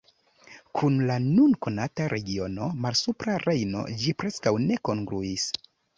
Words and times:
Kun 0.77 0.95
la 1.09 1.17
nun 1.25 1.51
konata 1.65 2.07
regiono 2.13 2.69
Malsupra 2.87 3.35
Rejno 3.45 3.85
ĝi 4.05 4.15
preskaŭ 4.23 4.55
ne 4.65 4.79
kongruis. 4.91 5.47